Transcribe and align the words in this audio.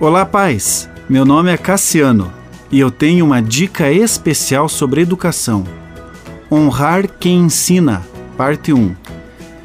Olá, 0.00 0.24
pais. 0.24 0.88
Meu 1.08 1.24
nome 1.24 1.50
é 1.50 1.56
Cassiano 1.56 2.32
e 2.70 2.78
eu 2.78 2.88
tenho 2.88 3.24
uma 3.24 3.42
dica 3.42 3.90
especial 3.90 4.68
sobre 4.68 5.00
educação. 5.00 5.64
Honrar 6.48 7.08
quem 7.18 7.40
ensina, 7.40 8.06
parte 8.36 8.72
1. 8.72 8.94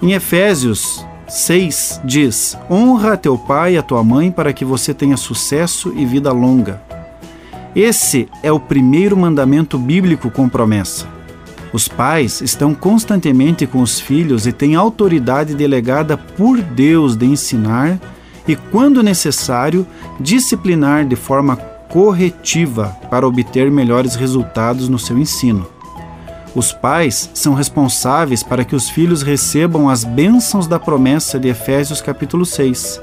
Em 0.00 0.12
Efésios 0.12 1.04
6 1.26 2.02
diz: 2.04 2.56
Honra 2.70 3.16
teu 3.16 3.36
pai 3.36 3.74
e 3.74 3.78
a 3.78 3.82
tua 3.82 4.04
mãe 4.04 4.30
para 4.30 4.52
que 4.52 4.64
você 4.64 4.94
tenha 4.94 5.16
sucesso 5.16 5.92
e 5.96 6.06
vida 6.06 6.30
longa. 6.30 6.80
Esse 7.74 8.28
é 8.40 8.52
o 8.52 8.60
primeiro 8.60 9.16
mandamento 9.16 9.76
bíblico 9.76 10.30
com 10.30 10.48
promessa. 10.48 11.08
Os 11.72 11.88
pais 11.88 12.40
estão 12.40 12.72
constantemente 12.72 13.66
com 13.66 13.80
os 13.82 13.98
filhos 13.98 14.46
e 14.46 14.52
têm 14.52 14.76
autoridade 14.76 15.56
delegada 15.56 16.16
por 16.16 16.62
Deus 16.62 17.16
de 17.16 17.26
ensinar 17.26 17.98
e, 18.46 18.56
quando 18.56 19.02
necessário, 19.02 19.86
disciplinar 20.18 21.04
de 21.04 21.16
forma 21.16 21.56
corretiva 21.88 22.96
para 23.10 23.26
obter 23.26 23.70
melhores 23.70 24.14
resultados 24.14 24.88
no 24.88 24.98
seu 24.98 25.18
ensino. 25.18 25.66
Os 26.54 26.72
pais 26.72 27.30
são 27.32 27.54
responsáveis 27.54 28.42
para 28.42 28.64
que 28.64 28.74
os 28.74 28.88
filhos 28.88 29.22
recebam 29.22 29.88
as 29.88 30.02
bênçãos 30.02 30.66
da 30.66 30.78
promessa 30.80 31.38
de 31.38 31.48
Efésios 31.48 32.00
capítulo 32.00 32.44
6, 32.44 33.00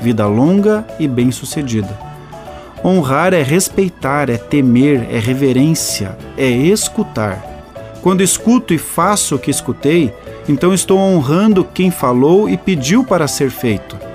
vida 0.00 0.26
longa 0.26 0.86
e 0.98 1.06
bem-sucedida. 1.06 1.96
Honrar 2.84 3.34
é 3.34 3.42
respeitar, 3.42 4.30
é 4.30 4.36
temer, 4.36 5.06
é 5.10 5.18
reverência, 5.18 6.16
é 6.36 6.48
escutar. 6.48 7.44
Quando 8.02 8.22
escuto 8.22 8.72
e 8.72 8.78
faço 8.78 9.34
o 9.34 9.38
que 9.38 9.50
escutei, 9.50 10.12
então 10.48 10.72
estou 10.72 10.98
honrando 10.98 11.64
quem 11.64 11.90
falou 11.90 12.48
e 12.48 12.56
pediu 12.56 13.04
para 13.04 13.28
ser 13.28 13.50
feito. 13.50 14.07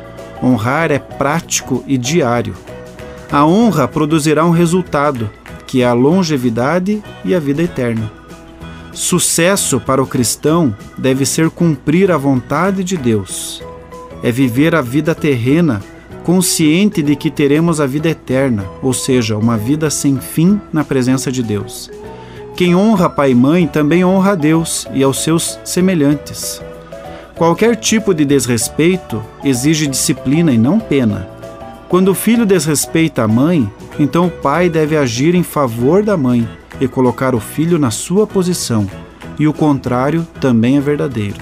Honrar 0.44 0.92
é 0.92 1.00
prático 1.00 1.84
e 1.88 1.98
diário. 1.98 2.54
A 3.32 3.46
honra 3.46 3.88
produzirá 3.88 4.46
um 4.46 4.52
resultado, 4.52 5.30
que 5.66 5.82
é 5.82 5.86
a 5.86 5.94
longevidade 5.94 7.02
e 7.24 7.34
a 7.34 7.40
vida 7.40 7.64
eterna. 7.64 8.12
Sucesso 8.92 9.80
para 9.80 10.04
o 10.04 10.06
cristão 10.06 10.76
deve 10.98 11.26
ser 11.26 11.50
cumprir 11.50 12.12
a 12.12 12.18
vontade 12.18 12.84
de 12.84 12.98
Deus. 12.98 13.64
É 14.22 14.32
viver 14.32 14.76
a 14.76 14.82
vida 14.82 15.16
terrena 15.16 15.82
consciente 16.24 17.02
de 17.02 17.16
que 17.16 17.30
teremos 17.30 17.82
a 17.82 17.86
vida 17.86 18.10
eterna, 18.10 18.66
ou 18.82 18.94
seja, 18.94 19.38
uma 19.38 19.58
vida 19.58 19.90
sem 19.90 20.18
fim 20.20 20.60
na 20.72 20.84
presença 20.84 21.32
de 21.32 21.44
Deus. 21.44 21.92
Quem 22.56 22.76
honra 22.76 23.10
pai 23.10 23.32
e 23.32 23.36
mãe 23.36 23.68
também 23.68 24.06
honra 24.06 24.32
a 24.32 24.36
Deus 24.36 24.88
e 24.94 25.04
aos 25.04 25.24
seus 25.24 25.60
semelhantes. 25.66 26.62
Qualquer 27.44 27.76
tipo 27.76 28.14
de 28.14 28.24
desrespeito 28.24 29.22
exige 29.44 29.86
disciplina 29.86 30.54
e 30.54 30.58
não 30.58 30.80
pena. 30.80 31.28
Quando 31.90 32.08
o 32.08 32.16
filho 32.16 32.46
desrespeita 32.46 33.22
a 33.22 33.28
mãe, 33.28 33.70
então 34.00 34.28
o 34.28 34.32
pai 34.32 34.70
deve 34.70 34.96
agir 34.96 35.36
em 35.36 35.44
favor 35.44 36.02
da 36.04 36.16
mãe 36.16 36.48
e 36.80 36.88
colocar 36.88 37.36
o 37.36 37.42
filho 37.42 37.78
na 37.78 37.92
sua 37.92 38.26
posição, 38.26 38.90
e 39.38 39.46
o 39.46 39.52
contrário 39.52 40.26
também 40.40 40.78
é 40.78 40.80
verdadeiro. 40.80 41.36